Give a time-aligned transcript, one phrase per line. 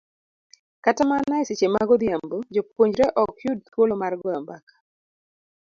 [0.83, 4.73] Kata mana e seche mag odhiambo, jopuonjre ok yud thuolo mar goyo mbaka